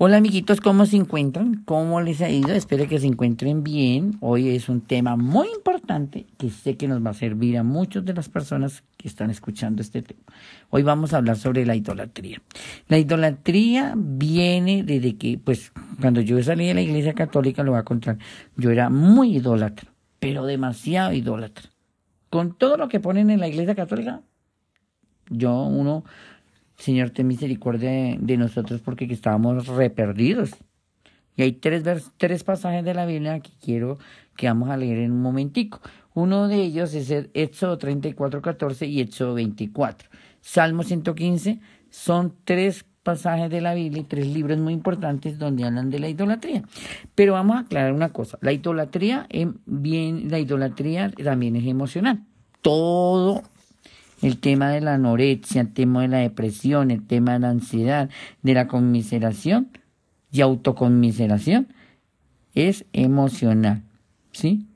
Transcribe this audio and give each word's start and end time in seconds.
Hola 0.00 0.18
amiguitos, 0.18 0.60
¿cómo 0.60 0.86
se 0.86 0.94
encuentran? 0.94 1.64
¿Cómo 1.64 2.00
les 2.00 2.20
ha 2.20 2.30
ido? 2.30 2.52
Espero 2.54 2.86
que 2.86 3.00
se 3.00 3.08
encuentren 3.08 3.64
bien. 3.64 4.16
Hoy 4.20 4.50
es 4.50 4.68
un 4.68 4.80
tema 4.80 5.16
muy 5.16 5.48
importante 5.48 6.24
que 6.38 6.50
sé 6.50 6.76
que 6.76 6.86
nos 6.86 7.04
va 7.04 7.10
a 7.10 7.14
servir 7.14 7.58
a 7.58 7.64
muchas 7.64 8.04
de 8.04 8.14
las 8.14 8.28
personas 8.28 8.84
que 8.96 9.08
están 9.08 9.28
escuchando 9.28 9.82
este 9.82 10.02
tema. 10.02 10.20
Hoy 10.70 10.84
vamos 10.84 11.12
a 11.12 11.16
hablar 11.16 11.36
sobre 11.36 11.66
la 11.66 11.74
idolatría. 11.74 12.40
La 12.86 12.96
idolatría 12.96 13.94
viene 13.96 14.84
desde 14.84 15.16
que, 15.16 15.36
pues, 15.36 15.72
cuando 16.00 16.20
yo 16.20 16.40
salí 16.44 16.68
de 16.68 16.74
la 16.74 16.82
iglesia 16.82 17.14
católica, 17.14 17.64
lo 17.64 17.72
voy 17.72 17.80
a 17.80 17.84
contar, 17.84 18.18
yo 18.56 18.70
era 18.70 18.90
muy 18.90 19.38
idólatra, 19.38 19.92
pero 20.20 20.46
demasiado 20.46 21.12
idólatra. 21.12 21.70
Con 22.30 22.56
todo 22.56 22.76
lo 22.76 22.88
que 22.88 23.00
ponen 23.00 23.30
en 23.30 23.40
la 23.40 23.48
iglesia 23.48 23.74
católica, 23.74 24.20
yo, 25.28 25.64
uno, 25.64 26.04
Señor, 26.78 27.10
ten 27.10 27.26
misericordia 27.26 28.16
de, 28.18 28.36
nosotros 28.36 28.80
porque 28.80 29.04
estábamos 29.10 29.66
re 29.66 29.90
perdidos. 29.90 30.54
Y 31.36 31.42
hay 31.42 31.52
tres, 31.52 31.82
tres 32.16 32.44
pasajes 32.44 32.84
de 32.84 32.94
la 32.94 33.04
Biblia 33.04 33.40
que 33.40 33.50
quiero 33.60 33.98
que 34.36 34.46
vamos 34.46 34.70
a 34.70 34.76
leer 34.76 34.98
en 34.98 35.12
un 35.12 35.20
momentico. 35.20 35.80
Uno 36.14 36.48
de 36.48 36.62
ellos 36.62 36.94
es 36.94 37.10
el 37.10 37.30
Éxodo 37.34 37.78
34, 37.78 38.40
14 38.40 38.86
y 38.86 39.00
Éxodo 39.00 39.34
24. 39.34 40.08
Salmo 40.40 40.84
115 40.84 41.60
son 41.90 42.34
tres 42.44 42.84
pasajes 43.02 43.50
de 43.50 43.60
la 43.60 43.74
Biblia 43.74 44.02
y 44.02 44.04
tres 44.04 44.26
libros 44.26 44.58
muy 44.58 44.72
importantes 44.72 45.38
donde 45.38 45.64
hablan 45.64 45.90
de 45.90 45.98
la 45.98 46.08
idolatría. 46.08 46.62
Pero 47.14 47.32
vamos 47.32 47.56
a 47.56 47.60
aclarar 47.60 47.92
una 47.92 48.10
cosa. 48.10 48.38
La 48.40 48.52
idolatría, 48.52 49.26
bien, 49.66 50.30
la 50.30 50.38
idolatría 50.38 51.10
también 51.10 51.56
es 51.56 51.66
emocional. 51.66 52.24
Todo 52.60 53.42
el 54.22 54.38
tema 54.38 54.70
de 54.70 54.80
la 54.80 54.94
anorexia, 54.94 55.60
el 55.60 55.72
tema 55.72 56.02
de 56.02 56.08
la 56.08 56.18
depresión, 56.18 56.90
el 56.90 57.06
tema 57.06 57.34
de 57.34 57.38
la 57.40 57.50
ansiedad, 57.50 58.10
de 58.42 58.54
la 58.54 58.66
conmiseración 58.66 59.68
y 60.30 60.40
autoconmiseración, 60.40 61.68
es 62.54 62.84
emocional, 62.92 63.82
¿sí? 64.32 64.66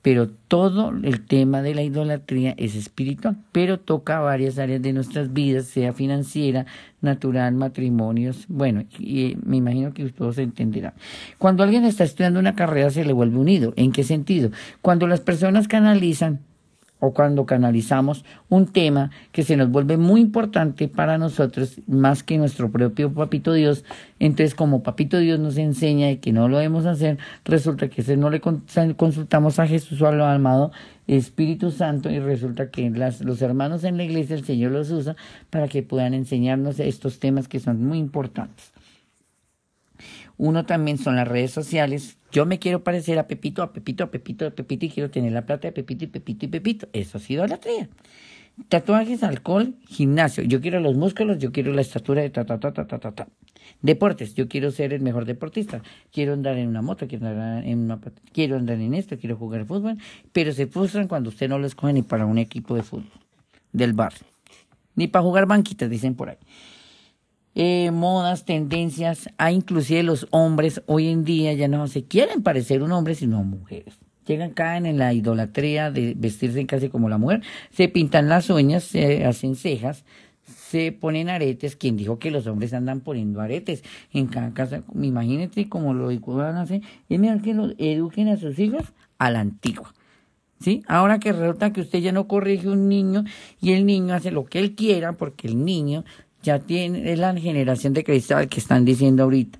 Pero 0.00 0.30
todo 0.30 0.90
el 0.90 1.24
tema 1.26 1.62
de 1.62 1.76
la 1.76 1.82
idolatría 1.82 2.54
es 2.56 2.74
espiritual, 2.74 3.36
pero 3.52 3.78
toca 3.78 4.18
varias 4.18 4.58
áreas 4.58 4.82
de 4.82 4.92
nuestras 4.92 5.32
vidas, 5.32 5.66
sea 5.66 5.92
financiera, 5.92 6.66
natural, 7.00 7.54
matrimonios, 7.54 8.46
bueno, 8.48 8.82
y 8.98 9.36
me 9.44 9.58
imagino 9.58 9.94
que 9.94 10.08
todos 10.10 10.38
entenderán. 10.38 10.94
Cuando 11.38 11.62
alguien 11.62 11.84
está 11.84 12.02
estudiando 12.02 12.40
una 12.40 12.56
carrera 12.56 12.90
se 12.90 13.04
le 13.04 13.12
vuelve 13.12 13.38
unido, 13.38 13.74
¿en 13.76 13.92
qué 13.92 14.02
sentido? 14.02 14.50
Cuando 14.80 15.06
las 15.06 15.20
personas 15.20 15.68
canalizan 15.68 16.40
o 17.04 17.12
cuando 17.12 17.46
canalizamos 17.46 18.24
un 18.48 18.68
tema 18.68 19.10
que 19.32 19.42
se 19.42 19.56
nos 19.56 19.68
vuelve 19.68 19.96
muy 19.96 20.20
importante 20.20 20.86
para 20.86 21.18
nosotros, 21.18 21.80
más 21.88 22.22
que 22.22 22.38
nuestro 22.38 22.70
propio 22.70 23.12
Papito 23.12 23.52
Dios. 23.52 23.84
Entonces, 24.20 24.54
como 24.54 24.84
Papito 24.84 25.18
Dios 25.18 25.40
nos 25.40 25.56
enseña 25.56 26.06
de 26.06 26.20
que 26.20 26.32
no 26.32 26.48
lo 26.48 26.58
debemos 26.58 26.86
hacer, 26.86 27.18
resulta 27.44 27.88
que 27.88 28.16
no 28.16 28.30
le 28.30 28.40
consultamos 28.40 29.58
a 29.58 29.66
Jesús 29.66 30.00
o 30.00 30.06
al 30.06 30.20
amado 30.20 30.70
Espíritu 31.08 31.72
Santo 31.72 32.08
y 32.08 32.20
resulta 32.20 32.70
que 32.70 32.88
las, 32.90 33.20
los 33.20 33.42
hermanos 33.42 33.82
en 33.82 33.96
la 33.96 34.04
iglesia 34.04 34.36
el 34.36 34.44
Señor 34.44 34.70
los 34.70 34.92
usa 34.92 35.16
para 35.50 35.66
que 35.66 35.82
puedan 35.82 36.14
enseñarnos 36.14 36.78
estos 36.78 37.18
temas 37.18 37.48
que 37.48 37.58
son 37.58 37.84
muy 37.84 37.98
importantes. 37.98 38.72
Uno 40.42 40.66
también 40.66 40.98
son 40.98 41.14
las 41.14 41.28
redes 41.28 41.52
sociales. 41.52 42.16
Yo 42.32 42.46
me 42.46 42.58
quiero 42.58 42.82
parecer 42.82 43.16
a 43.20 43.28
Pepito, 43.28 43.62
a 43.62 43.72
Pepito, 43.72 44.02
a 44.02 44.10
Pepito, 44.10 44.44
a 44.44 44.50
Pepito 44.50 44.86
y 44.86 44.90
quiero 44.90 45.08
tener 45.08 45.30
la 45.30 45.46
plata 45.46 45.68
de 45.68 45.72
Pepito 45.72 46.02
y 46.02 46.08
Pepito 46.08 46.46
y 46.46 46.48
Pepito. 46.48 46.88
Eso 46.92 47.18
ha 47.18 47.20
sido 47.20 47.46
la 47.46 47.58
tría. 47.58 47.88
Tatuajes, 48.68 49.22
alcohol, 49.22 49.76
gimnasio. 49.86 50.42
Yo 50.42 50.60
quiero 50.60 50.80
los 50.80 50.96
músculos, 50.96 51.38
yo 51.38 51.52
quiero 51.52 51.72
la 51.72 51.80
estatura 51.80 52.22
de 52.22 52.30
ta, 52.30 52.44
ta, 52.44 52.58
ta, 52.58 52.72
ta, 52.72 52.88
ta, 52.88 52.98
ta, 52.98 53.12
ta. 53.12 53.28
Deportes. 53.82 54.34
Yo 54.34 54.48
quiero 54.48 54.72
ser 54.72 54.92
el 54.92 55.00
mejor 55.00 55.26
deportista. 55.26 55.80
Quiero 56.10 56.32
andar 56.32 56.56
en 56.58 56.66
una 56.66 56.82
moto, 56.82 57.06
quiero 57.06 57.28
andar 57.28 57.64
en 57.64 57.78
una, 57.78 58.00
quiero 58.32 58.56
andar 58.56 58.80
en 58.80 58.94
esto, 58.94 59.16
quiero 59.18 59.36
jugar 59.36 59.64
fútbol. 59.64 59.98
Pero 60.32 60.50
se 60.50 60.66
frustran 60.66 61.06
cuando 61.06 61.28
usted 61.28 61.48
no 61.48 61.60
lo 61.60 61.68
escoge 61.68 61.92
ni 61.92 62.02
para 62.02 62.26
un 62.26 62.38
equipo 62.38 62.74
de 62.74 62.82
fútbol 62.82 63.12
del 63.70 63.92
bar. 63.92 64.14
Ni 64.96 65.06
para 65.06 65.22
jugar 65.22 65.46
banquitas, 65.46 65.88
dicen 65.88 66.16
por 66.16 66.30
ahí. 66.30 66.38
Eh, 67.54 67.90
modas, 67.90 68.46
tendencias, 68.46 69.28
a 69.36 69.52
inclusive 69.52 70.02
los 70.02 70.26
hombres 70.30 70.82
hoy 70.86 71.08
en 71.08 71.24
día 71.24 71.52
ya 71.52 71.68
no 71.68 71.86
se 71.86 72.04
quieren 72.04 72.42
parecer 72.42 72.82
un 72.82 72.92
hombre 72.92 73.14
sino 73.14 73.44
mujeres. 73.44 73.98
Llegan, 74.26 74.52
caen 74.52 74.86
en 74.86 74.98
la 74.98 75.12
idolatría 75.12 75.90
de 75.90 76.14
vestirse 76.16 76.64
casi 76.64 76.88
como 76.88 77.08
la 77.08 77.18
mujer, 77.18 77.42
se 77.70 77.88
pintan 77.88 78.28
las 78.28 78.48
uñas, 78.48 78.84
se 78.84 79.24
hacen 79.24 79.56
cejas, 79.56 80.04
se 80.44 80.92
ponen 80.92 81.28
aretes. 81.28 81.76
¿Quién 81.76 81.96
dijo 81.96 82.18
que 82.18 82.30
los 82.30 82.46
hombres 82.46 82.72
andan 82.72 83.00
poniendo 83.00 83.40
aretes? 83.40 83.82
En 84.12 84.28
cada 84.28 84.54
casa, 84.54 84.82
imagínate 84.94 85.68
cómo 85.68 85.92
lo 85.92 86.08
van 86.08 86.56
a 86.56 86.62
hacer. 86.62 86.80
Es 87.08 87.42
que 87.42 87.52
los 87.52 87.74
eduquen 87.78 88.28
a 88.28 88.36
sus 88.36 88.58
hijos 88.58 88.84
a 89.18 89.30
la 89.30 89.40
antigua. 89.40 89.92
¿Sí? 90.60 90.84
Ahora 90.86 91.18
que 91.18 91.32
resulta 91.32 91.72
que 91.72 91.80
usted 91.80 91.98
ya 91.98 92.12
no 92.12 92.28
corrige 92.28 92.68
un 92.68 92.88
niño 92.88 93.24
y 93.60 93.72
el 93.72 93.84
niño 93.84 94.14
hace 94.14 94.30
lo 94.30 94.44
que 94.44 94.60
él 94.60 94.76
quiera 94.76 95.12
porque 95.12 95.48
el 95.48 95.64
niño 95.64 96.04
ya 96.42 96.58
tiene, 96.58 97.12
es 97.12 97.18
la 97.18 97.34
generación 97.36 97.92
de 97.92 98.04
cristal 98.04 98.48
que 98.48 98.60
están 98.60 98.84
diciendo 98.84 99.22
ahorita. 99.22 99.58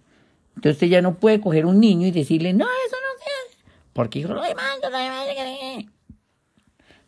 Entonces 0.57 0.73
usted 0.73 0.89
ya 0.89 1.03
no 1.03 1.15
puede 1.15 1.41
coger 1.41 1.67
un 1.67 1.81
niño 1.81 2.07
y 2.07 2.11
decirle, 2.11 2.53
no, 2.53 2.65
eso 2.65 2.97
no 2.97 3.19
se 3.19 3.25
hace. 3.25 3.73
Porque 3.93 4.19
hijo, 4.19 4.35
lo 4.35 4.43
demanda, 4.43 4.91
lo 4.91 4.99
demanda. 4.99 5.93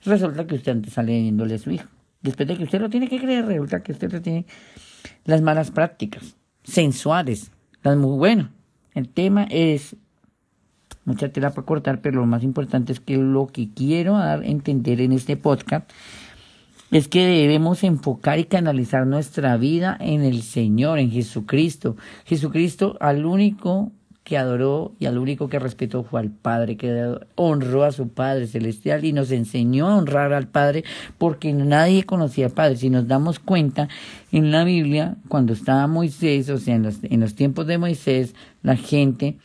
Resulta 0.04 0.46
que 0.46 0.54
usted 0.54 0.84
sale 0.88 1.20
viéndole 1.20 1.54
a 1.54 1.58
su 1.58 1.70
hijo. 1.70 1.88
Después 2.20 2.48
de 2.48 2.56
que 2.56 2.64
usted 2.64 2.80
lo 2.80 2.88
tiene 2.88 3.08
que 3.08 3.18
creer, 3.18 3.46
resulta 3.46 3.82
que 3.82 3.92
usted 3.92 4.22
tiene 4.22 4.46
las 5.24 5.42
malas 5.42 5.70
prácticas, 5.70 6.36
sensuales, 6.62 7.50
las 7.82 7.96
muy 7.96 8.16
buenas. 8.16 8.48
El 8.94 9.08
tema 9.08 9.44
es, 9.50 9.96
mucha 11.04 11.30
tela 11.30 11.50
para 11.50 11.66
cortar, 11.66 12.00
pero 12.00 12.20
lo 12.20 12.26
más 12.26 12.42
importante 12.42 12.92
es 12.92 13.00
que 13.00 13.16
lo 13.16 13.46
que 13.46 13.68
quiero 13.74 14.14
dar 14.14 14.40
a 14.40 14.46
entender 14.46 15.00
en 15.00 15.12
este 15.12 15.36
podcast 15.36 15.90
es 16.94 17.08
que 17.08 17.26
debemos 17.26 17.82
enfocar 17.82 18.38
y 18.38 18.44
canalizar 18.44 19.04
nuestra 19.04 19.56
vida 19.56 19.96
en 19.98 20.22
el 20.22 20.42
Señor, 20.42 21.00
en 21.00 21.10
Jesucristo. 21.10 21.96
Jesucristo 22.24 22.96
al 23.00 23.26
único 23.26 23.90
que 24.22 24.38
adoró 24.38 24.94
y 25.00 25.06
al 25.06 25.18
único 25.18 25.48
que 25.48 25.58
respetó 25.58 26.04
fue 26.04 26.20
al 26.20 26.30
Padre, 26.30 26.76
que 26.76 27.16
honró 27.34 27.82
a 27.82 27.90
su 27.90 28.10
Padre 28.10 28.46
celestial 28.46 29.04
y 29.04 29.12
nos 29.12 29.32
enseñó 29.32 29.88
a 29.88 29.96
honrar 29.96 30.32
al 30.32 30.46
Padre 30.46 30.84
porque 31.18 31.52
nadie 31.52 32.04
conocía 32.04 32.46
al 32.46 32.52
Padre. 32.52 32.76
Si 32.76 32.90
nos 32.90 33.08
damos 33.08 33.40
cuenta, 33.40 33.88
en 34.30 34.52
la 34.52 34.62
Biblia, 34.62 35.16
cuando 35.26 35.52
estaba 35.52 35.88
Moisés, 35.88 36.48
o 36.48 36.58
sea, 36.58 36.76
en 36.76 36.84
los, 36.84 36.98
en 37.02 37.18
los 37.18 37.34
tiempos 37.34 37.66
de 37.66 37.76
Moisés, 37.76 38.36
la 38.62 38.76
gente 38.76 39.36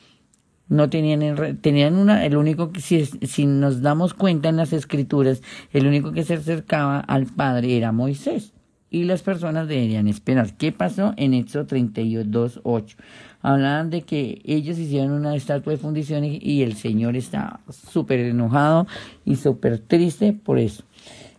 no 0.70 0.90
tenían, 0.90 1.58
tenían 1.58 1.96
una, 1.96 2.26
el 2.26 2.38
único 2.38 2.72
que, 2.72 2.80
si, 2.80 3.06
si 3.06 3.46
nos 3.48 3.82
damos 3.82 4.14
cuenta 4.14 4.50
en 4.50 4.58
las 4.58 4.72
escrituras, 4.72 5.42
el 5.74 5.88
único 5.88 6.12
que 6.12 6.24
se 6.24 6.36
acercaba 6.36 7.00
al 7.00 7.26
Padre 7.26 7.76
era 7.76 7.92
Moisés. 7.92 8.54
Y 8.92 9.04
las 9.04 9.22
personas 9.22 9.68
deberían 9.68 10.08
esperar. 10.08 10.56
¿Qué 10.58 10.72
pasó 10.72 11.14
en 11.18 11.34
Éxodo 11.34 11.66
32, 11.66 12.62
8? 12.64 12.98
Hablaban 13.42 13.90
de 13.90 14.02
que 14.02 14.42
ellos 14.46 14.80
hicieron 14.80 15.12
una 15.12 15.36
estatua 15.36 15.72
de 15.72 15.78
fundición 15.78 16.24
y, 16.26 16.62
el 16.62 16.76
Señor 16.76 17.16
estaba 17.16 17.62
súper 17.70 18.20
enojado 18.20 18.88
y 19.26 19.36
súper 19.36 19.80
triste 19.80 20.34
por 20.34 20.60
eso. 20.60 20.84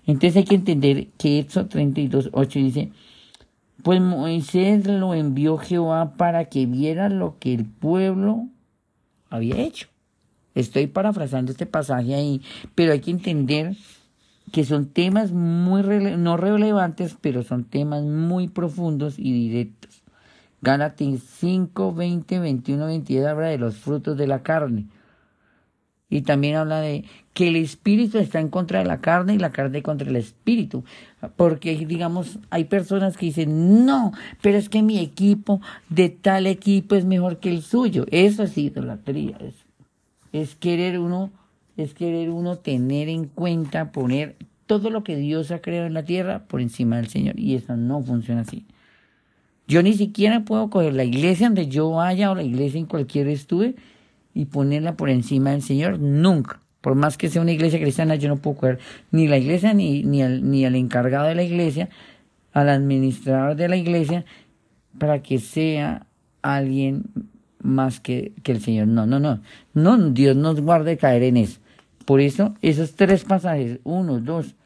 Entonces 0.06 0.36
hay 0.36 0.44
que 0.44 0.54
entender 0.54 1.08
que 1.18 1.40
Éxodo 1.40 1.66
32, 1.66 2.30
8 2.32 2.58
dice, 2.58 2.90
pues 3.82 4.00
Moisés 4.00 4.86
lo 4.86 5.14
envió 5.14 5.56
Jehová 5.58 6.14
para 6.16 6.46
que 6.46 6.66
viera 6.66 7.08
lo 7.08 7.36
que 7.38 7.54
el 7.54 7.64
pueblo 7.64 8.46
había 9.30 9.56
hecho. 9.56 9.88
Estoy 10.54 10.88
parafrasando 10.88 11.52
este 11.52 11.66
pasaje 11.66 12.14
ahí, 12.14 12.42
pero 12.74 12.92
hay 12.92 13.00
que 13.00 13.12
entender 13.12 13.76
que 14.52 14.64
son 14.64 14.86
temas 14.86 15.32
muy 15.32 15.82
no 15.82 16.36
relevantes, 16.36 17.16
pero 17.20 17.42
son 17.42 17.64
temas 17.64 18.02
muy 18.02 18.48
profundos 18.48 19.18
y 19.18 19.32
directos. 19.32 20.02
Gálatas 20.60 21.20
5, 21.38 21.94
20, 21.94 22.38
21, 22.38 22.86
22 22.86 23.26
habla 23.26 23.46
de 23.46 23.58
los 23.58 23.76
frutos 23.76 24.18
de 24.18 24.26
la 24.26 24.42
carne. 24.42 24.86
Y 26.10 26.22
también 26.22 26.56
habla 26.56 26.80
de 26.80 27.04
que 27.32 27.48
el 27.48 27.56
espíritu 27.56 28.18
está 28.18 28.40
en 28.40 28.48
contra 28.48 28.80
de 28.80 28.84
la 28.84 29.00
carne 29.00 29.34
y 29.34 29.38
la 29.38 29.52
carne 29.52 29.82
contra 29.82 30.10
el 30.10 30.16
espíritu. 30.16 30.84
Porque, 31.36 31.76
digamos, 31.86 32.40
hay 32.50 32.64
personas 32.64 33.16
que 33.16 33.26
dicen, 33.26 33.86
no, 33.86 34.12
pero 34.42 34.58
es 34.58 34.68
que 34.68 34.82
mi 34.82 34.98
equipo 34.98 35.60
de 35.88 36.08
tal 36.08 36.48
equipo 36.48 36.96
es 36.96 37.04
mejor 37.04 37.38
que 37.38 37.50
el 37.50 37.62
suyo. 37.62 38.06
Eso 38.10 38.42
es 38.42 38.58
idolatría. 38.58 39.38
Es, 39.40 39.54
es 40.32 40.56
querer 40.56 40.98
uno, 40.98 41.30
es 41.76 41.94
querer 41.94 42.30
uno 42.30 42.58
tener 42.58 43.08
en 43.08 43.26
cuenta, 43.26 43.92
poner 43.92 44.34
todo 44.66 44.90
lo 44.90 45.04
que 45.04 45.16
Dios 45.16 45.52
ha 45.52 45.60
creado 45.60 45.86
en 45.86 45.94
la 45.94 46.04
tierra 46.04 46.44
por 46.48 46.60
encima 46.60 46.96
del 46.96 47.08
Señor. 47.08 47.38
Y 47.38 47.54
eso 47.54 47.76
no 47.76 48.02
funciona 48.02 48.40
así. 48.40 48.66
Yo 49.68 49.84
ni 49.84 49.92
siquiera 49.92 50.44
puedo 50.44 50.68
coger 50.70 50.94
la 50.94 51.04
iglesia 51.04 51.46
donde 51.46 51.68
yo 51.68 51.90
vaya 51.90 52.32
o 52.32 52.34
la 52.34 52.42
iglesia 52.42 52.80
en 52.80 52.86
cualquier 52.86 53.28
estuve 53.28 53.76
y 54.34 54.46
ponerla 54.46 54.96
por 54.96 55.10
encima 55.10 55.50
del 55.50 55.62
Señor, 55.62 55.98
nunca. 55.98 56.60
Por 56.80 56.94
más 56.94 57.18
que 57.18 57.28
sea 57.28 57.42
una 57.42 57.52
iglesia 57.52 57.80
cristiana, 57.80 58.14
yo 58.14 58.28
no 58.28 58.36
puedo 58.36 58.56
coger 58.56 58.78
ni 59.10 59.28
la 59.28 59.36
iglesia 59.36 59.74
ni, 59.74 60.02
ni, 60.02 60.22
al, 60.22 60.50
ni 60.50 60.64
al 60.64 60.74
encargado 60.74 61.26
de 61.26 61.34
la 61.34 61.42
iglesia, 61.42 61.90
al 62.52 62.68
administrador 62.68 63.56
de 63.56 63.68
la 63.68 63.76
iglesia, 63.76 64.24
para 64.98 65.22
que 65.22 65.38
sea 65.38 66.06
alguien 66.42 67.04
más 67.62 68.00
que, 68.00 68.32
que 68.42 68.52
el 68.52 68.60
Señor. 68.60 68.88
No, 68.88 69.06
no, 69.06 69.20
no. 69.20 69.40
No, 69.74 69.98
Dios 70.10 70.36
nos 70.36 70.60
guarde 70.60 70.96
caer 70.96 71.22
en 71.22 71.36
eso. 71.36 71.60
Por 72.06 72.20
eso, 72.20 72.54
esos 72.62 72.94
tres 72.96 73.24
pasajes, 73.24 73.78
uno, 73.84 74.18
dos, 74.20 74.56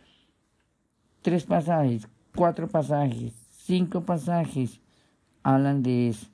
tres 1.21 1.45
pasajes, 1.45 2.07
cuatro 2.35 2.69
pasajes, 2.69 3.33
cinco 3.51 4.03
pasajes, 4.03 4.81
hablan 5.43 5.83
de 5.83 6.09
eso. 6.09 6.27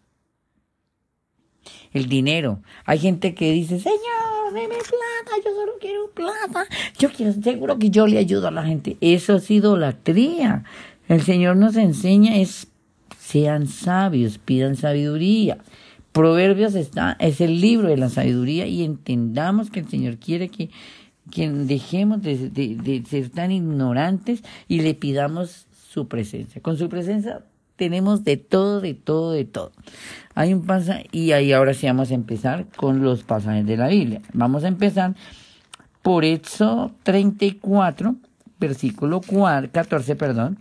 El 1.92 2.08
dinero. 2.08 2.60
Hay 2.84 2.98
gente 2.98 3.34
que 3.34 3.52
dice, 3.52 3.80
Señor, 3.80 4.52
deme 4.52 4.76
plata, 4.76 5.42
yo 5.44 5.54
solo 5.54 5.72
quiero 5.80 6.10
plata. 6.10 6.66
Yo 6.98 7.10
quiero, 7.10 7.32
seguro 7.32 7.78
que 7.78 7.90
yo 7.90 8.06
le 8.06 8.18
ayudo 8.18 8.48
a 8.48 8.52
la 8.52 8.64
gente. 8.64 8.96
Eso 9.00 9.36
es 9.36 9.50
idolatría. 9.50 10.64
El 11.08 11.22
Señor 11.22 11.56
nos 11.56 11.76
enseña 11.76 12.36
es, 12.36 12.68
sean 13.18 13.66
sabios, 13.66 14.38
pidan 14.38 14.76
sabiduría. 14.76 15.58
Proverbios 16.12 16.74
está, 16.74 17.16
es 17.18 17.40
el 17.40 17.60
libro 17.60 17.88
de 17.88 17.96
la 17.96 18.08
sabiduría 18.08 18.66
y 18.66 18.84
entendamos 18.84 19.70
que 19.70 19.80
el 19.80 19.88
Señor 19.88 20.18
quiere 20.18 20.48
que, 20.48 20.70
que 21.30 21.48
dejemos 21.48 22.22
de, 22.22 22.50
de 22.50 23.04
ser 23.08 23.30
tan 23.30 23.52
ignorantes 23.52 24.42
y 24.68 24.80
le 24.80 24.94
pidamos 24.94 25.66
su 25.88 26.08
presencia. 26.08 26.60
Con 26.62 26.76
su 26.76 26.88
presencia 26.88 27.42
tenemos 27.80 28.24
de 28.24 28.36
todo, 28.36 28.82
de 28.82 28.92
todo, 28.92 29.32
de 29.32 29.46
todo. 29.46 29.72
Hay 30.34 30.52
un 30.52 30.66
pasaje, 30.66 31.06
y 31.12 31.32
ahí 31.32 31.50
ahora 31.50 31.72
sí 31.72 31.86
vamos 31.86 32.10
a 32.10 32.14
empezar 32.14 32.66
con 32.76 33.02
los 33.02 33.22
pasajes 33.22 33.64
de 33.64 33.78
la 33.78 33.88
Biblia. 33.88 34.20
Vamos 34.34 34.64
a 34.64 34.68
empezar 34.68 35.14
por 36.02 36.26
Éxodo 36.26 36.92
34, 37.04 38.16
versículo 38.58 39.22
14, 39.22 40.14
perdón. 40.14 40.58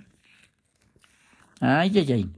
Ay, 1.59 1.91
ay, 1.93 2.13
ay. 2.13 2.29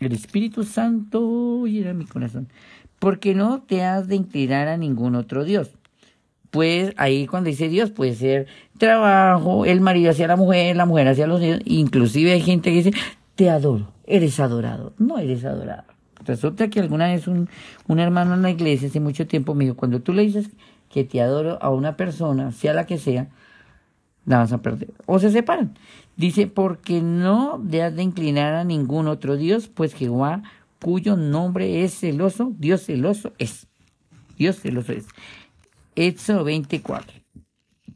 El 0.00 0.12
Espíritu 0.12 0.64
Santo 0.64 1.64
llena 1.64 1.92
mi 1.92 2.04
corazón. 2.04 2.48
Porque 2.98 3.32
no 3.32 3.62
te 3.62 3.84
has 3.84 4.08
de 4.08 4.16
inclinar 4.16 4.66
a 4.66 4.76
ningún 4.76 5.14
otro 5.14 5.44
Dios. 5.44 5.70
Pues 6.50 6.94
ahí 6.96 7.28
cuando 7.28 7.48
dice 7.48 7.68
Dios 7.68 7.92
puede 7.92 8.16
ser 8.16 8.48
trabajo, 8.76 9.64
el 9.66 9.80
marido 9.80 10.10
hacia 10.10 10.26
la 10.26 10.34
mujer, 10.34 10.74
la 10.74 10.84
mujer 10.84 11.06
hacia 11.06 11.28
los 11.28 11.40
niños. 11.40 11.60
Inclusive 11.64 12.32
hay 12.32 12.40
gente 12.40 12.70
que 12.70 12.82
dice, 12.82 12.92
te 13.34 13.50
adoro, 13.50 13.92
eres 14.06 14.40
adorado, 14.40 14.92
no 14.98 15.18
eres 15.18 15.44
adorado. 15.44 15.84
Resulta 16.24 16.68
que 16.68 16.80
alguna 16.80 17.08
vez 17.08 17.26
un, 17.26 17.48
un 17.88 17.98
hermano 17.98 18.34
en 18.34 18.42
la 18.42 18.50
iglesia 18.50 18.88
hace 18.88 19.00
mucho 19.00 19.26
tiempo 19.26 19.54
me 19.54 19.64
dijo, 19.64 19.76
cuando 19.76 20.00
tú 20.00 20.12
le 20.12 20.22
dices 20.22 20.50
que 20.88 21.04
te 21.04 21.20
adoro 21.20 21.58
a 21.62 21.70
una 21.70 21.96
persona, 21.96 22.52
sea 22.52 22.74
la 22.74 22.86
que 22.86 22.98
sea, 22.98 23.28
la 24.24 24.38
vas 24.38 24.52
a 24.52 24.62
perder. 24.62 24.92
O 25.06 25.18
se 25.18 25.30
separan. 25.30 25.74
Dice, 26.16 26.46
porque 26.46 27.00
no 27.00 27.54
has 27.54 27.96
de 27.96 28.02
inclinar 28.02 28.54
a 28.54 28.64
ningún 28.64 29.08
otro 29.08 29.36
Dios, 29.36 29.68
pues 29.68 29.94
Jehová, 29.94 30.42
cuyo 30.80 31.16
nombre 31.16 31.82
es 31.82 31.98
celoso, 31.98 32.52
Dios 32.58 32.84
celoso 32.84 33.32
es. 33.38 33.66
Dios 34.36 34.60
celoso 34.60 34.92
es. 34.92 35.06
Éxodo 35.96 36.44
24. 36.44 37.20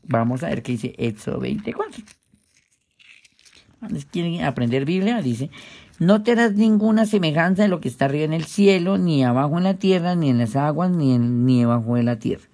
Vamos 0.05 0.43
a 0.43 0.49
ver 0.49 0.63
qué 0.63 0.73
dice 0.73 0.95
Éxodo 0.99 1.41
24 1.41 2.16
quieren 4.11 4.43
aprender 4.43 4.85
Biblia, 4.85 5.23
dice, 5.23 5.51
no 5.99 6.23
te 6.23 6.33
harás 6.33 6.55
ninguna 6.55 7.07
semejanza 7.07 7.63
de 7.63 7.69
lo 7.69 7.81
que 7.81 7.89
está 7.89 8.07
arriba 8.07 8.25
en 8.25 8.33
el 8.33 8.45
cielo, 8.45 8.99
ni 8.99 9.25
abajo 9.25 9.59
en 9.59 9.65
la 9.65 9.75
tierra, 9.75 10.15
ni 10.15 10.31
en 10.31 10.39
las 10.39 10.57
aguas, 10.57 10.91
ni, 10.91 11.19
ni 11.19 11.63
abajo 11.63 11.97
de 11.97 12.03
la 12.03 12.19
tierra. 12.19 12.45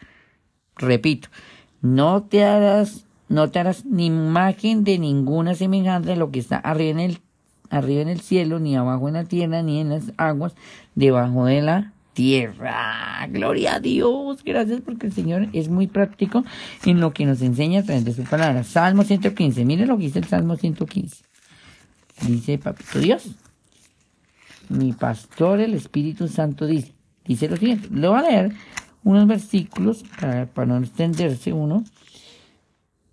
Repito, 0.76 1.28
no 1.80 2.22
te 2.22 2.44
harás, 2.44 3.06
no 3.28 3.50
te 3.50 3.58
harás 3.58 3.84
ni 3.84 4.06
imagen 4.06 4.84
de 4.84 4.98
ninguna 4.98 5.54
semejanza 5.54 6.10
de 6.10 6.16
lo 6.16 6.30
que 6.30 6.38
está 6.38 6.56
arriba 6.56 6.90
en 6.90 7.00
el, 7.00 7.18
arriba 7.70 8.02
en 8.02 8.08
el 8.08 8.20
cielo, 8.20 8.60
ni 8.60 8.76
abajo 8.76 9.08
en 9.08 9.14
la 9.14 9.24
tierra, 9.24 9.62
ni 9.62 9.80
en 9.80 9.90
las 9.90 10.12
aguas, 10.16 10.54
debajo 10.94 11.46
de 11.46 11.62
la 11.62 11.91
tierra. 12.14 13.26
Gloria 13.30 13.76
a 13.76 13.80
Dios. 13.80 14.42
Gracias 14.44 14.80
porque 14.80 15.06
el 15.06 15.12
Señor 15.12 15.48
es 15.52 15.68
muy 15.68 15.86
práctico 15.86 16.44
en 16.84 17.00
lo 17.00 17.12
que 17.12 17.26
nos 17.26 17.42
enseña 17.42 17.80
a 17.80 17.82
través 17.82 18.04
de 18.04 18.14
su 18.14 18.22
palabra. 18.24 18.64
Salmo 18.64 19.04
115. 19.04 19.64
Miren 19.64 19.88
lo 19.88 19.96
que 19.96 20.04
dice 20.04 20.18
el 20.18 20.26
Salmo 20.26 20.56
115. 20.56 21.24
Dice 22.26 22.58
Papito 22.58 22.98
Dios. 22.98 23.30
Mi 24.68 24.92
pastor, 24.92 25.60
el 25.60 25.74
Espíritu 25.74 26.28
Santo, 26.28 26.66
dice. 26.66 26.92
Dice 27.24 27.48
lo 27.48 27.56
siguiente. 27.56 27.88
Le 27.92 28.08
voy 28.08 28.18
a 28.18 28.22
leer 28.22 28.52
unos 29.04 29.26
versículos 29.26 30.04
para, 30.20 30.46
para 30.46 30.66
no 30.66 30.78
extenderse 30.78 31.52
uno. 31.52 31.84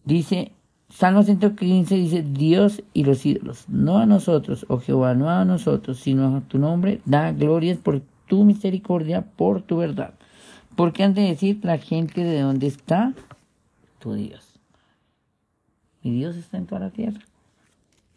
Dice, 0.05 0.51
Salmo 0.89 1.23
115 1.23 1.95
dice, 1.95 2.23
Dios 2.23 2.81
y 2.93 3.03
los 3.03 3.25
ídolos, 3.25 3.65
no 3.67 3.99
a 3.99 4.07
nosotros, 4.07 4.65
oh 4.69 4.79
Jehová, 4.79 5.13
no 5.13 5.29
a 5.29 5.45
nosotros, 5.45 5.99
sino 5.99 6.35
a 6.35 6.41
tu 6.41 6.57
nombre, 6.57 6.99
da 7.05 7.31
glorias 7.31 7.77
por 7.77 8.01
tu 8.29 8.45
misericordia, 8.45 9.21
por 9.21 9.61
tu 9.63 9.77
verdad. 9.77 10.13
Porque 10.77 11.03
han 11.03 11.13
de 11.13 11.23
decir 11.23 11.59
la 11.63 11.77
gente 11.77 12.23
de 12.23 12.39
dónde 12.39 12.67
está 12.67 13.13
tu 13.99 14.13
Dios. 14.13 14.57
Mi 16.03 16.11
Dios 16.11 16.37
está 16.37 16.57
en 16.57 16.67
toda 16.67 16.79
la 16.79 16.91
tierra. 16.91 17.19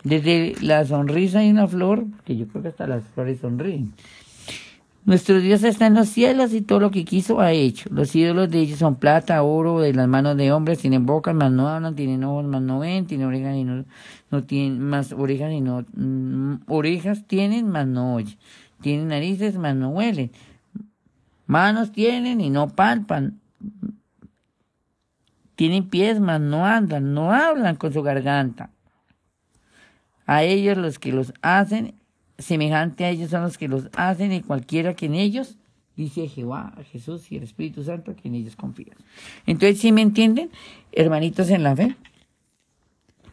Desde 0.05 0.55
la 0.61 0.85
sonrisa 0.85 1.43
y 1.43 1.51
una 1.51 1.67
flor, 1.67 2.05
que 2.25 2.37
yo 2.37 2.47
creo 2.47 2.63
que 2.63 2.69
hasta 2.69 2.87
las 2.87 3.03
flores 3.09 3.41
sonríen. 3.41 3.93
Nuestro 5.05 5.41
Dios 5.41 5.65
está 5.65 5.89
en 5.89 5.95
los 5.95 6.09
cielos 6.09 6.53
y 6.53 6.61
todo 6.61 6.79
lo 6.79 6.93
que 6.93 7.05
quiso 7.05 7.41
ha 7.41 7.51
hecho. 7.51 7.89
Los 7.93 8.15
ídolos 8.15 8.49
de 8.51 8.61
ellos 8.61 8.79
son 8.79 8.95
plata, 8.95 9.43
oro, 9.43 9.81
de 9.81 9.93
las 9.93 10.07
manos 10.07 10.37
de 10.37 10.53
hombres, 10.53 10.79
tienen 10.79 11.07
bocas, 11.07 11.35
más 11.35 11.51
no 11.51 11.69
hablan, 11.69 11.97
tienen 11.97 12.23
ojos, 12.23 12.45
más 12.45 12.63
no 12.63 12.79
ven, 12.79 13.07
tienen 13.07 13.27
orejas 13.27 13.57
y 13.57 13.65
no, 13.65 13.85
no 14.31 14.43
tienen 14.45 14.81
más 14.81 15.13
orejas 15.13 15.53
y 15.53 15.61
no, 15.61 15.85
mm, 15.97 16.63
orejas 16.69 17.27
tienen, 17.27 17.69
más 17.69 17.89
no 17.89 18.15
oyen. 18.15 18.37
Tienen 18.83 19.09
narices, 19.09 19.57
mas 19.57 19.75
no 19.75 19.91
huelen. 19.91 20.31
Manos 21.47 21.93
tienen 21.93 22.41
y 22.41 22.51
no 22.51 22.69
palpan. 22.69 23.41
Tienen 25.55 25.89
pies, 25.89 26.21
mas 26.21 26.41
no 26.41 26.67
andan, 26.67 27.15
no 27.15 27.33
hablan 27.33 27.77
con 27.77 27.93
su 27.93 28.03
garganta. 28.03 28.71
A 30.27 30.43
ellos 30.45 30.77
los 30.77 30.99
que 30.99 31.13
los 31.13 31.33
hacen, 31.43 31.95
semejante 32.39 33.05
a 33.05 33.11
ellos 33.11 33.31
son 33.31 33.43
los 33.43 33.59
que 33.59 33.69
los 33.69 33.89
hacen 33.95 34.33
y 34.33 34.41
cualquiera 34.41 34.95
que 34.95 35.07
en 35.07 35.15
ellos, 35.15 35.59
dice 35.97 36.29
Jehová, 36.29 36.75
Jesús 36.91 37.31
y 37.31 37.37
el 37.37 37.43
Espíritu 37.43 37.85
Santo, 37.85 38.17
que 38.17 38.29
en 38.29 38.35
ellos 38.35 38.57
confían. 38.57 38.97
Entonces, 39.47 39.81
¿sí 39.81 39.93
me 39.93 40.03
entienden, 40.03 40.51
hermanitos 40.91 41.51
en 41.51 41.63
la 41.63 41.77
fe? 41.77 41.97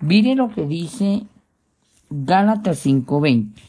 Miren 0.02 0.38
lo 0.38 0.50
que 0.50 0.66
dice 0.66 1.24
Gálatas 2.10 2.86
5:20. 2.86 3.69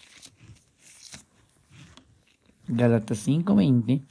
Galatas 2.70 3.26
5:20. 3.26 4.02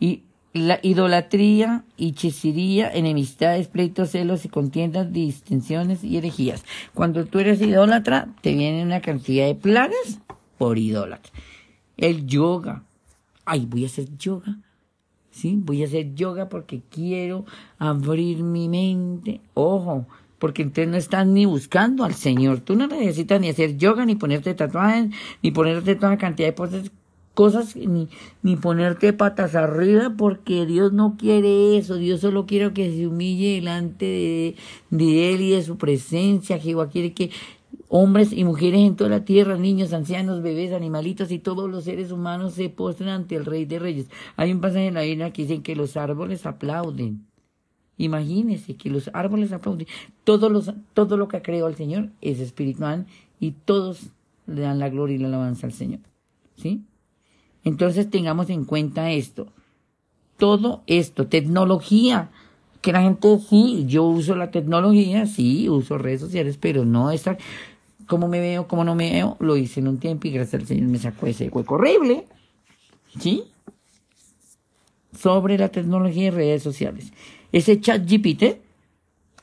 Y 0.00 0.22
la 0.52 0.80
idolatría, 0.82 1.84
hechicería, 1.96 2.90
enemistades, 2.92 3.68
pleitos, 3.68 4.10
celos 4.10 4.44
y 4.44 4.48
contiendas, 4.48 5.12
distensiones 5.12 6.02
y 6.04 6.16
herejías. 6.16 6.64
Cuando 6.94 7.26
tú 7.26 7.38
eres 7.38 7.60
idólatra, 7.60 8.28
te 8.42 8.54
viene 8.54 8.82
una 8.82 9.00
cantidad 9.00 9.46
de 9.46 9.54
plagas 9.54 10.20
por 10.56 10.78
idólatra. 10.78 11.32
El 11.96 12.26
yoga. 12.26 12.84
Ay, 13.44 13.66
voy 13.66 13.84
a 13.84 13.86
hacer 13.86 14.16
yoga. 14.18 14.58
Sí, 15.30 15.56
voy 15.62 15.82
a 15.82 15.86
hacer 15.86 16.14
yoga 16.14 16.48
porque 16.48 16.82
quiero 16.90 17.44
abrir 17.78 18.42
mi 18.42 18.68
mente. 18.68 19.40
Ojo, 19.54 20.06
porque 20.38 20.62
entonces 20.62 20.88
no 20.88 20.96
estás 20.96 21.26
ni 21.26 21.46
buscando 21.46 22.04
al 22.04 22.14
Señor. 22.14 22.60
Tú 22.60 22.76
no 22.76 22.86
necesitas 22.86 23.40
ni 23.40 23.48
hacer 23.48 23.76
yoga, 23.76 24.04
ni 24.04 24.14
ponerte 24.14 24.54
tatuajes, 24.54 25.10
ni 25.42 25.50
ponerte 25.50 25.96
toda 25.96 26.16
cantidad 26.16 26.54
de 26.54 26.90
cosas, 27.34 27.76
ni, 27.76 28.08
ni 28.42 28.56
ponerte 28.56 29.12
patas 29.12 29.54
arriba, 29.54 30.14
porque 30.16 30.66
Dios 30.66 30.92
no 30.92 31.16
quiere 31.16 31.76
eso. 31.78 31.96
Dios 31.96 32.20
solo 32.20 32.46
quiere 32.46 32.72
que 32.72 32.90
se 32.90 33.06
humille 33.06 33.56
delante 33.56 34.04
de, 34.04 34.56
de 34.90 35.34
Él 35.34 35.40
y 35.42 35.50
de 35.50 35.62
su 35.62 35.76
presencia. 35.76 36.58
Jehová 36.58 36.88
quiere 36.88 37.12
que 37.12 37.30
hombres 37.88 38.32
y 38.32 38.44
mujeres 38.44 38.80
en 38.80 38.96
toda 38.96 39.10
la 39.10 39.24
tierra, 39.24 39.56
niños, 39.56 39.92
ancianos, 39.92 40.42
bebés, 40.42 40.72
animalitos 40.72 41.30
y 41.30 41.38
todos 41.38 41.70
los 41.70 41.84
seres 41.84 42.12
humanos 42.12 42.54
se 42.54 42.68
postren 42.68 43.08
ante 43.08 43.36
el 43.36 43.44
Rey 43.44 43.64
de 43.64 43.78
Reyes. 43.78 44.06
Hay 44.36 44.52
un 44.52 44.60
pasaje 44.60 44.88
en 44.88 44.94
la 44.94 45.02
Biblia 45.02 45.32
que 45.32 45.42
dice 45.42 45.62
que 45.62 45.74
los 45.74 45.96
árboles 45.96 46.44
aplauden 46.46 47.26
Imagínese 47.98 48.76
que 48.76 48.88
los 48.90 49.10
árboles 49.12 49.52
aplauden. 49.52 49.88
Todo, 50.24 50.48
los, 50.48 50.72
todo 50.94 51.16
lo 51.16 51.28
que 51.28 51.42
creó 51.42 51.66
el 51.66 51.74
Señor 51.74 52.10
es 52.20 52.38
espiritual 52.38 53.06
y 53.40 53.50
todos 53.50 54.10
le 54.46 54.62
dan 54.62 54.78
la 54.78 54.88
gloria 54.88 55.16
y 55.16 55.18
la 55.18 55.28
alabanza 55.28 55.66
al 55.66 55.72
Señor. 55.72 56.00
¿Sí? 56.56 56.82
Entonces 57.64 58.08
tengamos 58.08 58.50
en 58.50 58.64
cuenta 58.64 59.10
esto. 59.10 59.48
Todo 60.38 60.82
esto, 60.86 61.26
tecnología, 61.26 62.30
que 62.80 62.92
la 62.92 63.02
gente 63.02 63.38
sí, 63.40 63.84
yo 63.88 64.04
uso 64.04 64.36
la 64.36 64.52
tecnología, 64.52 65.26
sí, 65.26 65.68
uso 65.68 65.98
redes 65.98 66.20
sociales, 66.20 66.56
pero 66.60 66.84
no 66.84 67.10
estar, 67.10 67.36
como 68.06 68.28
me 68.28 68.38
veo, 68.38 68.68
como 68.68 68.84
no 68.84 68.94
me 68.94 69.10
veo, 69.10 69.36
lo 69.40 69.56
hice 69.56 69.80
en 69.80 69.88
un 69.88 69.98
tiempo 69.98 70.28
y 70.28 70.30
gracias 70.30 70.62
al 70.62 70.68
Señor 70.68 70.88
me 70.88 70.98
sacó 70.98 71.26
ese 71.26 71.48
hueco 71.48 71.74
horrible. 71.74 72.26
¿Sí? 73.18 73.44
Sobre 75.12 75.58
la 75.58 75.70
tecnología 75.70 76.28
y 76.28 76.30
redes 76.30 76.62
sociales. 76.62 77.12
Ese 77.52 77.80
chat 77.80 78.02
GPT, 78.08 78.60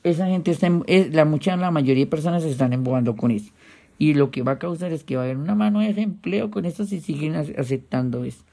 esa 0.02 0.26
gente 0.26 0.52
está, 0.52 0.66
en, 0.66 0.84
la 1.12 1.24
mucha, 1.24 1.56
la 1.56 1.70
mayoría 1.70 2.04
de 2.04 2.10
personas 2.10 2.44
están 2.44 2.72
embobando 2.72 3.16
con 3.16 3.30
eso. 3.30 3.52
Y 3.98 4.14
lo 4.14 4.30
que 4.30 4.42
va 4.42 4.52
a 4.52 4.58
causar 4.58 4.92
es 4.92 5.04
que 5.04 5.16
va 5.16 5.22
a 5.22 5.24
haber 5.24 5.38
una 5.38 5.54
mano 5.54 5.80
de 5.80 5.88
desempleo 5.88 6.50
con 6.50 6.64
esto 6.64 6.84
si 6.84 7.00
siguen 7.00 7.34
aceptando 7.34 8.24
eso. 8.24 8.44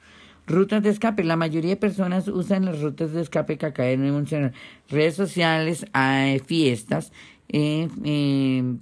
Rutas 0.46 0.82
de 0.82 0.90
escape. 0.90 1.24
La 1.24 1.36
mayoría 1.36 1.70
de 1.70 1.76
personas 1.76 2.28
usan 2.28 2.64
las 2.64 2.80
rutas 2.80 3.12
de 3.12 3.22
escape 3.22 3.56
que 3.56 3.66
acá 3.66 3.84
de 3.84 3.96
mencionar. 3.96 4.52
Redes 4.88 5.14
sociales, 5.14 5.86
hay 5.92 6.38
fiestas. 6.40 7.12
Eh, 7.48 7.88
eh, 8.04 8.76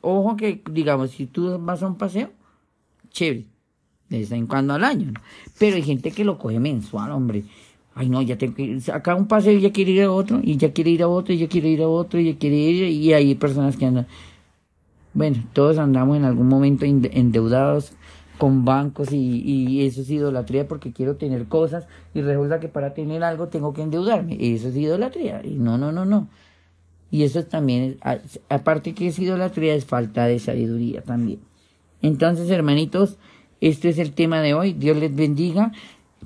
ojo 0.00 0.36
que, 0.36 0.62
digamos, 0.70 1.10
si 1.10 1.26
tú 1.26 1.58
vas 1.58 1.82
a 1.82 1.86
un 1.86 1.96
paseo, 1.96 2.30
chévere. 3.10 3.46
De 4.08 4.18
vez 4.18 4.32
en 4.32 4.46
cuando 4.46 4.74
al 4.74 4.84
año. 4.84 5.12
Pero 5.58 5.76
hay 5.76 5.82
gente 5.82 6.10
que 6.10 6.24
lo 6.24 6.38
coge 6.38 6.58
mensual, 6.58 7.12
hombre. 7.12 7.44
Ay, 7.94 8.08
no, 8.08 8.22
ya 8.22 8.38
tengo 8.38 8.54
que 8.54 8.62
ir. 8.62 8.92
Acá 8.92 9.14
un 9.14 9.26
paseo 9.26 9.52
y 9.52 9.60
ya 9.60 9.72
quiere 9.72 9.92
ir 9.92 10.02
a 10.02 10.12
otro, 10.12 10.40
y 10.42 10.56
ya 10.56 10.72
quiere 10.72 10.90
ir 10.90 11.02
a 11.02 11.08
otro, 11.08 11.34
y 11.34 11.38
ya 11.38 11.48
quiere 11.48 11.68
ir 11.68 11.82
a 11.82 11.88
otro, 11.88 12.20
y 12.20 12.32
ya 12.32 12.38
quiere 12.38 12.56
ir. 12.56 12.84
Y 12.84 13.12
hay 13.12 13.34
personas 13.34 13.76
que 13.76 13.86
andan. 13.86 14.06
Bueno, 15.12 15.44
todos 15.52 15.78
andamos 15.78 16.16
en 16.16 16.24
algún 16.24 16.48
momento 16.48 16.84
endeudados 16.84 17.92
con 18.38 18.64
bancos 18.64 19.12
y, 19.12 19.42
y, 19.44 19.84
eso 19.84 20.00
es 20.00 20.08
idolatría 20.08 20.66
porque 20.66 20.94
quiero 20.94 21.16
tener 21.16 21.44
cosas 21.46 21.86
y 22.14 22.22
resulta 22.22 22.58
que 22.58 22.68
para 22.68 22.94
tener 22.94 23.22
algo 23.22 23.48
tengo 23.48 23.74
que 23.74 23.82
endeudarme. 23.82 24.38
Eso 24.40 24.68
es 24.68 24.76
idolatría. 24.76 25.42
Y 25.44 25.56
no, 25.56 25.76
no, 25.76 25.92
no, 25.92 26.06
no. 26.06 26.28
Y 27.10 27.24
eso 27.24 27.44
también, 27.44 27.98
es, 28.02 28.40
aparte 28.48 28.94
que 28.94 29.08
es 29.08 29.18
idolatría, 29.18 29.74
es 29.74 29.84
falta 29.84 30.26
de 30.26 30.38
sabiduría 30.38 31.02
también. 31.02 31.40
Entonces, 32.02 32.48
hermanitos, 32.50 33.18
este 33.60 33.90
es 33.90 33.98
el 33.98 34.12
tema 34.12 34.40
de 34.40 34.54
hoy. 34.54 34.72
Dios 34.72 34.96
les 34.96 35.14
bendiga. 35.14 35.72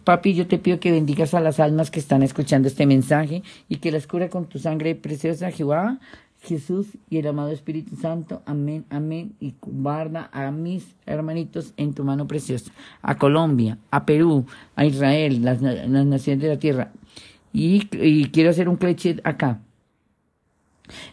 Papi, 0.04 0.34
yo 0.34 0.46
te 0.46 0.58
pido 0.58 0.80
que 0.80 0.92
bendigas 0.92 1.32
a 1.34 1.40
las 1.40 1.60
almas 1.60 1.90
que 1.90 1.98
están 1.98 2.22
escuchando 2.22 2.68
este 2.68 2.86
mensaje 2.86 3.42
y 3.68 3.76
que 3.76 3.90
las 3.90 4.06
cura 4.06 4.28
con 4.28 4.46
tu 4.46 4.58
sangre 4.58 4.94
preciosa, 4.94 5.50
Jehová. 5.50 5.98
Jesús 6.44 6.88
y 7.08 7.18
el 7.18 7.26
amado 7.26 7.50
Espíritu 7.50 7.96
Santo. 7.96 8.42
Amén, 8.46 8.84
amén. 8.90 9.34
Y 9.40 9.54
guarda 9.62 10.28
a 10.32 10.50
mis 10.50 10.94
hermanitos 11.06 11.72
en 11.76 11.94
tu 11.94 12.04
mano 12.04 12.26
preciosa. 12.26 12.70
A 13.02 13.16
Colombia, 13.16 13.78
a 13.90 14.04
Perú, 14.04 14.46
a 14.76 14.84
Israel, 14.84 15.42
las, 15.42 15.60
naciones 15.62 16.42
de 16.42 16.48
la 16.48 16.58
tierra. 16.58 16.92
Y, 17.52 17.86
quiero 18.28 18.50
hacer 18.50 18.68
un 18.68 18.76
cliché 18.76 19.16
acá. 19.24 19.60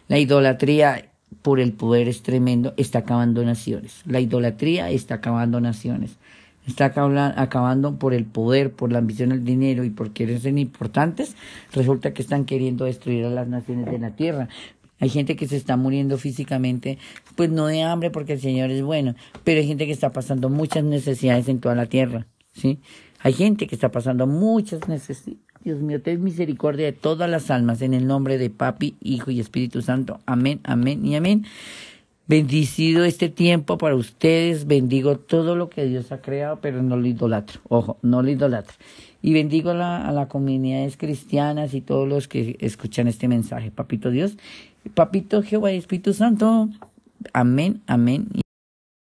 La 0.08 0.18
idolatría 0.18 1.10
por 1.40 1.60
el 1.60 1.72
poder 1.72 2.08
es 2.08 2.22
tremendo, 2.22 2.74
está 2.76 3.00
acabando 3.00 3.42
naciones. 3.44 4.02
La 4.04 4.20
idolatría 4.20 4.90
está 4.90 5.14
acabando 5.16 5.60
naciones. 5.60 6.18
Está 6.66 6.86
acabando 6.86 7.96
por 7.98 8.14
el 8.14 8.24
poder, 8.24 8.72
por 8.72 8.92
la 8.92 8.98
ambición 8.98 9.32
al 9.32 9.44
dinero 9.44 9.84
y 9.84 9.90
por 9.90 10.12
querer 10.12 10.40
ser 10.40 10.56
importantes. 10.58 11.34
Resulta 11.72 12.14
que 12.14 12.22
están 12.22 12.44
queriendo 12.44 12.84
destruir 12.84 13.24
a 13.24 13.30
las 13.30 13.48
naciones 13.48 13.86
de 13.86 13.98
la 13.98 14.10
tierra. 14.12 14.48
Hay 15.00 15.08
gente 15.08 15.34
que 15.34 15.48
se 15.48 15.56
está 15.56 15.76
muriendo 15.76 16.16
físicamente, 16.16 16.96
pues 17.34 17.50
no 17.50 17.66
de 17.66 17.82
hambre 17.82 18.12
porque 18.12 18.34
el 18.34 18.40
Señor 18.40 18.70
es 18.70 18.82
bueno, 18.82 19.16
pero 19.42 19.60
hay 19.60 19.66
gente 19.66 19.86
que 19.86 19.92
está 19.92 20.12
pasando 20.12 20.48
muchas 20.48 20.84
necesidades 20.84 21.48
en 21.48 21.58
toda 21.58 21.74
la 21.74 21.86
tierra, 21.86 22.28
¿sí? 22.52 22.78
Hay 23.18 23.32
gente 23.32 23.66
que 23.66 23.74
está 23.74 23.90
pasando 23.90 24.28
muchas 24.28 24.86
necesidades. 24.86 25.42
Dios 25.64 25.80
mío, 25.80 26.00
ten 26.00 26.22
misericordia 26.22 26.86
de 26.86 26.92
todas 26.92 27.28
las 27.28 27.50
almas 27.50 27.82
en 27.82 27.94
el 27.94 28.06
nombre 28.06 28.38
de 28.38 28.50
Papi, 28.50 28.94
Hijo 29.00 29.32
y 29.32 29.40
Espíritu 29.40 29.82
Santo. 29.82 30.20
Amén, 30.24 30.60
amén 30.62 31.04
y 31.04 31.16
amén. 31.16 31.46
Bendicido 32.32 33.04
este 33.04 33.28
tiempo 33.28 33.76
para 33.76 33.94
ustedes. 33.94 34.66
Bendigo 34.66 35.18
todo 35.18 35.54
lo 35.54 35.68
que 35.68 35.84
Dios 35.84 36.12
ha 36.12 36.22
creado, 36.22 36.60
pero 36.62 36.82
no 36.82 36.96
lo 36.96 37.06
idolatro. 37.06 37.60
Ojo, 37.68 37.98
no 38.00 38.22
lo 38.22 38.30
idolatro. 38.30 38.74
Y 39.20 39.34
bendigo 39.34 39.72
a, 39.72 39.74
la, 39.74 40.12
las 40.12 40.28
comunidades 40.28 40.96
cristianas 40.96 41.74
y 41.74 41.82
todos 41.82 42.08
los 42.08 42.28
que 42.28 42.56
escuchan 42.60 43.06
este 43.06 43.28
mensaje. 43.28 43.70
Papito 43.70 44.10
Dios, 44.10 44.38
Papito 44.94 45.42
Jehová 45.42 45.72
y 45.72 45.76
Espíritu 45.76 46.14
Santo. 46.14 46.70
Amén, 47.34 47.82
amén 47.86 48.41